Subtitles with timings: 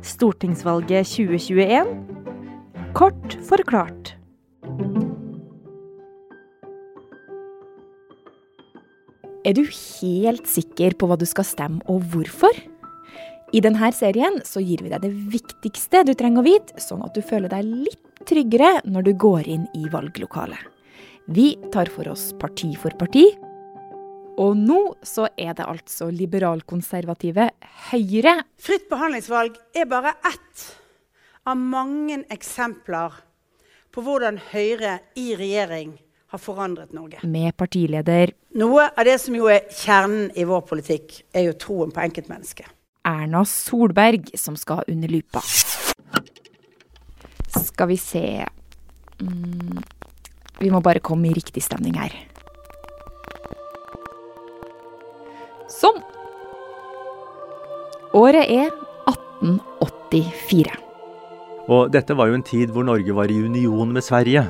[0.00, 1.90] Stortingsvalget 2021
[2.96, 4.14] kort forklart.
[9.44, 12.56] Er du helt sikker på hva du skal stemme, og hvorfor?
[13.52, 17.16] I denne serien så gir vi deg det viktigste du trenger å vite, sånn at
[17.16, 20.60] du føler deg litt tryggere når du går inn i valglokalet.
[21.30, 23.26] Vi tar for oss parti for parti.
[24.40, 27.50] Og nå så er det altså liberalkonservative
[27.90, 28.38] Høyre.
[28.60, 30.68] Fritt behandlingsvalg er bare ett
[31.48, 33.18] av mange eksempler
[33.92, 35.92] på hvordan Høyre i regjering
[36.30, 37.20] har forandret Norge.
[37.26, 41.92] Med partileder Noe av det som jo er kjernen i vår politikk, er jo troen
[41.94, 42.70] på enkeltmennesket.
[43.06, 45.42] Erna Solberg som skal under lupa.
[47.50, 48.24] Skal vi se
[49.20, 49.78] mm,
[50.60, 52.14] Vi må bare komme i riktig stemning her.
[55.70, 56.00] Sånn.
[58.16, 58.70] Året er
[59.10, 60.72] 1884.
[61.70, 64.48] Og dette var jo en tid hvor Norge var i union med Sverige.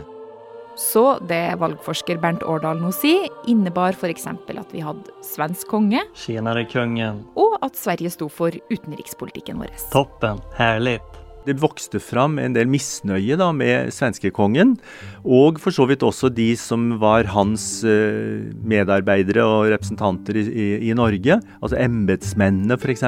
[0.80, 4.24] Så det valgforsker Bernt Årdal nå sier, innebar f.eks.
[4.30, 7.24] at vi hadde svensk konge, Tjenere kongen.
[7.36, 9.74] og at Sverige sto for utenrikspolitikken vår.
[9.92, 10.40] Toppen.
[10.56, 11.04] Härligt.
[11.46, 14.74] Det vokste fram en del misnøye da med svenskekongen,
[15.24, 20.92] og for så vidt også de som var hans eh, medarbeidere og representanter i, i,
[20.96, 23.06] Norge, altså embetsmennene f.eks.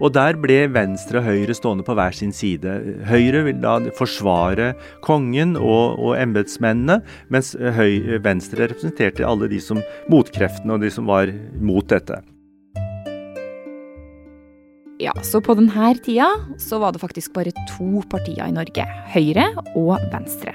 [0.00, 2.74] Og der ble Venstre og Høyre stående på hver sin side.
[3.06, 4.72] Høyre vil da forsvare
[5.06, 11.06] kongen og, og embetsmennene, mens Høy, Venstre representerte alle de som motkreftene og de som
[11.06, 11.30] var
[11.62, 12.24] mot dette.
[15.02, 16.28] Ja, så på denne tida
[16.62, 18.84] så var det faktisk bare to partier i Norge.
[19.10, 20.54] Høyre og Venstre.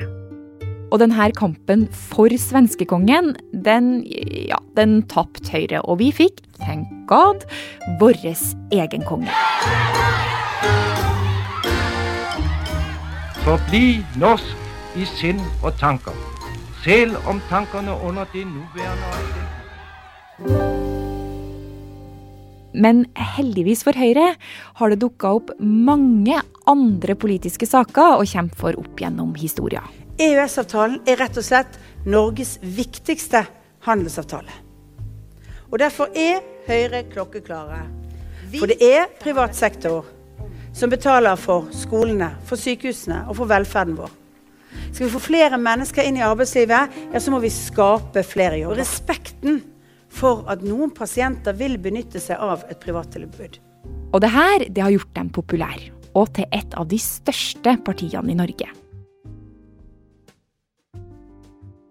[0.89, 5.83] Og denne kampen for svenskekongen, den, ja, den tapte Høyre.
[5.83, 7.43] Og vi fikk, thank God,
[7.99, 9.29] vår egen konge.
[13.43, 16.15] Forbli norsk i sinn og tanker,
[16.85, 19.09] selv om tankene under de nåværende
[22.73, 24.35] Men heldigvis for Høyre
[24.77, 29.81] har det dukka opp mange andre politiske saker å kjempe for opp gjennom historia.
[30.19, 33.45] EØS-avtalen er rett og slett Norges viktigste
[33.87, 34.51] handelsavtale.
[35.69, 37.83] Og derfor er Høyre klokkeklare.
[38.57, 40.05] For det er privat sektor
[40.75, 44.11] som betaler for skolene, for sykehusene og for velferden vår.
[44.91, 48.81] Skal vi få flere mennesker inn i arbeidslivet, ja, så må vi skape flere jobber.
[48.81, 49.61] Respekten
[50.09, 53.59] for at noen pasienter vil benytte seg av et privattilbud.
[54.09, 58.33] Og det her det har gjort dem populære, og til et av de største partiene
[58.33, 58.69] i Norge.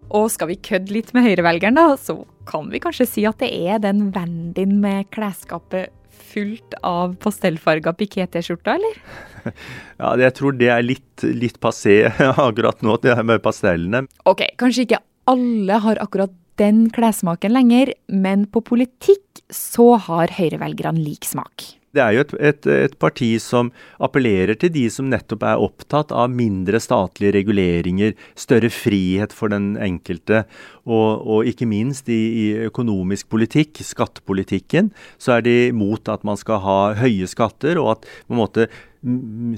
[0.08, 3.50] Og skal vi kødde litt med høyrevelgeren, da, så kan vi kanskje si at det
[3.52, 5.92] er den vennen din med klesskapet
[6.28, 9.02] fullt av pastellfarga piké-T-skjorta, eller?
[9.98, 12.02] Ja, jeg tror det er litt, litt passé
[12.48, 14.04] akkurat nå, det her med pastellene.
[14.28, 21.02] Ok, kanskje ikke alle har akkurat den klessmaken lenger, men på politikk så har høyrevelgerne
[21.04, 21.74] lik smak.
[21.96, 23.70] Det er jo et, et, et, parti som
[24.04, 29.70] appellerer til de som nettopp er opptatt av mindre statlige reguleringer, større frihet for den
[29.80, 30.42] enkelte,
[30.84, 36.38] og, og ikke minst i, i, økonomisk politikk, skattepolitikken, så er de mot at man
[36.40, 38.68] skal ha høye skatter, og at på en måte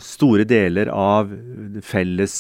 [0.04, 1.30] store deler av
[1.86, 2.34] felles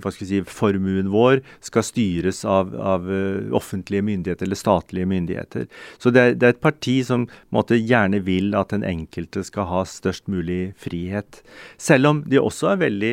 [0.00, 3.08] hva skal si, formuen vår skal styres av, av
[3.56, 5.66] offentlige myndigheter eller statlige myndigheter.
[6.00, 9.68] Så det er, det er et parti som måtte, gjerne vil at den enkelte skal
[9.68, 11.42] ha størst mulig frihet.
[11.76, 13.12] Selv om de også er veldig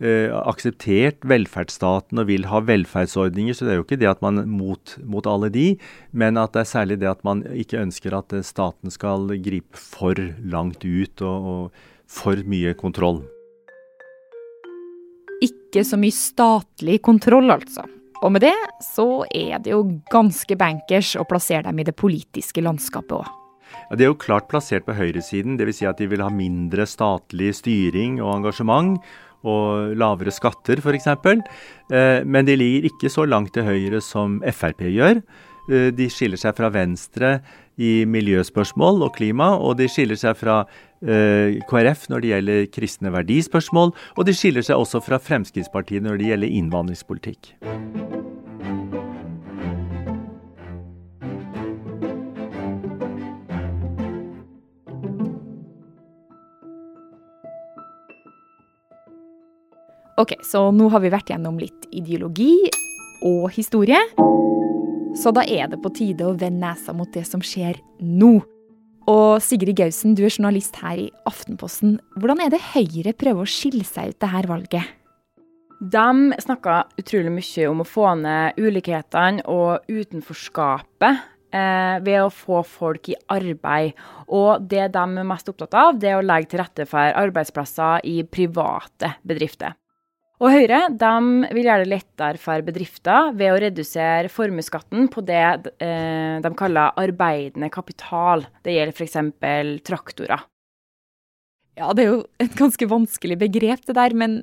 [0.00, 4.42] eh, akseptert velferdsstaten og vil ha velferdsordninger, så det er jo ikke det at man
[4.50, 5.68] mot, mot alle de,
[6.10, 10.18] men at det er særlig det at man ikke ønsker at staten skal gripe for
[10.42, 13.22] langt ut og, og for mye kontroll.
[15.40, 17.86] Ikke så mye statlig kontroll, altså.
[18.20, 22.60] Og med det så er det jo ganske bankers å plassere dem i det politiske
[22.64, 23.36] landskapet òg.
[23.70, 25.80] Ja, de er jo klart plassert på høyresiden, dvs.
[25.80, 28.98] Si at de vil ha mindre statlig styring og engasjement.
[29.40, 31.06] Og lavere skatter, f.eks.
[31.08, 35.22] Eh, men de ligger ikke så langt til høyre som Frp gjør.
[35.70, 37.38] Eh, de skiller seg fra Venstre
[37.80, 40.60] i miljøspørsmål og klima, og de skiller seg fra
[41.00, 46.32] KrF når det gjelder kristne verdispørsmål, og de skiller seg også fra Fremskrittspartiet når det
[46.32, 47.54] gjelder innvandringspolitikk.
[60.20, 62.68] Ok, så nå har vi vært gjennom litt ideologi
[63.24, 64.00] og historie.
[65.16, 68.34] Så da er det på tide å vende nesa mot det som skjer nå.
[69.10, 71.96] Og Sigrid Gausen, du er journalist her i Aftenposten.
[72.20, 74.96] Hvordan er det Høyre prøver å skille seg ut det her valget?
[75.80, 81.22] De snakka utrolig mye om å få ned ulikhetene og utenforskapet
[81.56, 83.96] eh, ved å få folk i arbeid.
[84.28, 88.04] Og det de er mest opptatt av, det er å legge til rette for arbeidsplasser
[88.06, 89.79] i private bedrifter.
[90.40, 95.42] Og Høyre de vil gjøre det lettere for bedrifter ved å redusere formuesskatten på det
[95.84, 98.46] eh, de kaller arbeidende kapital.
[98.64, 99.18] Det gjelder f.eks.
[99.84, 100.46] traktorer.
[101.76, 104.40] Ja, det er jo et ganske vanskelig begrep det der, men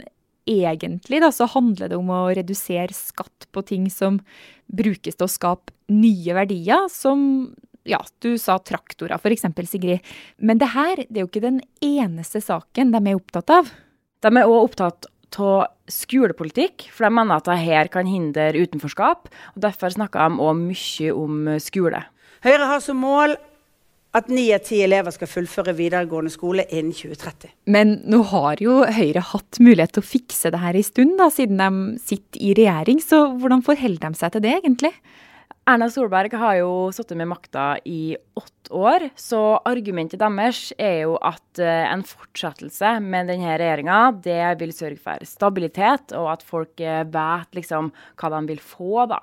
[0.48, 4.22] egentlig da, så handler det om å redusere skatt på ting som
[4.70, 7.50] brukes til å skape nye verdier, som
[7.88, 10.16] ja, du sa traktorer f.eks., Sigrid.
[10.38, 13.70] Men det her det er jo ikke den eneste saken de er opptatt av.
[14.22, 19.28] De er òg opptatt av skolepolitikk, for de mener at dette kan hindre utenforskap.
[19.56, 22.04] og Derfor snakker de òg mye om skole.
[22.46, 23.36] Høyre har som mål
[24.18, 27.52] at ni av ti elever skal fullføre videregående skole innen 2030.
[27.70, 31.30] Men nå har jo Høyre hatt mulighet til å fikse det her en stund, da,
[31.34, 33.02] siden de sitter i regjering.
[33.04, 34.94] Så hvordan forholder de seg til det, egentlig?
[35.68, 41.18] Erna Solberg har jo sittet med makta i åtte år, så argumentet deres er jo
[41.20, 46.80] at eh, en fortsettelse med denne regjeringa, det vil sørge for stabilitet, og at folk
[46.80, 49.20] eh, vet liksom hva de vil få, da.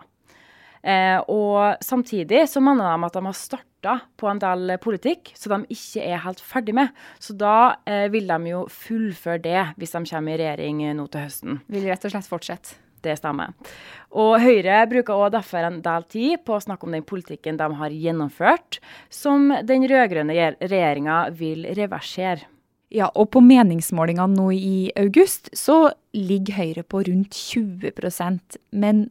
[0.84, 5.56] Eh, og samtidig så mener de at de har starta på en del politikk som
[5.56, 6.92] de ikke er helt ferdig med.
[7.16, 7.76] Så da
[8.12, 11.60] vil de jo fullføre det hvis de kommer i regjering nå til høsten.
[11.72, 12.83] Vil rett og slett fortsette?
[13.04, 13.52] Det stemmer.
[14.14, 17.68] Og Høyre bruker også derfor en del tid på å snakke om den politikken de
[17.80, 18.80] har gjennomført,
[19.12, 22.48] som den rød-grønne regjeringa vil reversere.
[22.94, 29.08] Ja, og på meningsmålingene nå i august så ligger Høyre på rundt 20% men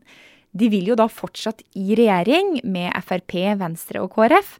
[0.54, 4.56] de vil jo da fortsatt i regjering med Frp, Venstre og KrF.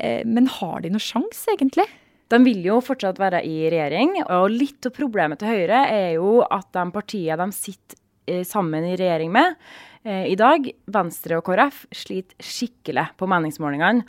[0.00, 1.86] Eh, men har de noen sjanse, egentlig?
[2.30, 6.40] De vil jo fortsatt være i regjering, og litt av problemet til Høyre er jo
[6.46, 7.99] at de partiene de sitter
[8.46, 9.56] sammen i regjering med
[10.04, 14.06] eh, i dag, Venstre og KrF, sliter skikkelig på meningsmålingene.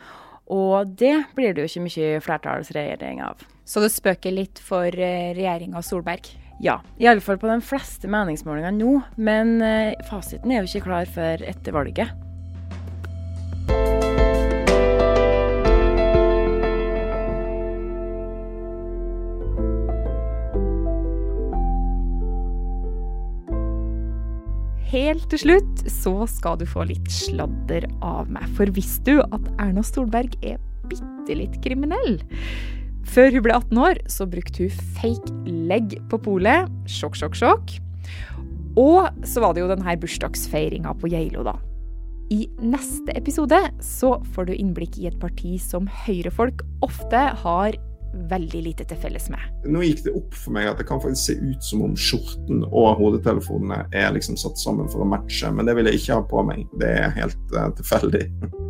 [0.52, 3.44] Og det blir det jo ikke mye flertallsregjering av.
[3.64, 6.34] Så det spøker litt for eh, regjeringa Solberg?
[6.62, 9.00] Ja, iallfall på de fleste meningsmålingene nå.
[9.18, 9.56] Men
[10.06, 12.21] fasiten er jo ikke klar før etter valget.
[25.12, 28.48] Helt til slutt så skal du få litt sladder av meg.
[28.58, 30.62] For visste du at Erna Solberg er
[30.92, 32.22] bitte litt kriminell?
[33.12, 36.70] Før hun ble 18 år, så brukte hun fake legg på polet.
[36.90, 37.76] Sjokk, sjokk, sjokk.
[38.80, 41.58] Og så var det jo denne bursdagsfeiringa på Geilo, da.
[42.32, 47.76] I neste episode så får du innblikk i et parti som høyrefolk ofte har
[48.32, 49.44] veldig lite til felles med.
[49.72, 52.66] Nå gikk det opp for meg at det kan faktisk se ut som om skjorten
[52.68, 56.26] og hodetelefonene er liksom satt sammen for å matche, men det vil jeg ikke ha
[56.34, 56.66] på meg.
[56.82, 58.26] Det er helt uh, tilfeldig.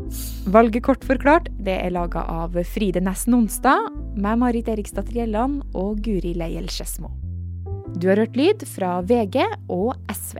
[0.55, 6.01] Valget kort forklart det er laga av Fride Nesten Onsdag, med Marit Eriksdatter Gjelland og
[6.05, 7.13] Guri Leiel Skedsmo.
[7.97, 10.39] Du har hørt lyd fra VG og SV.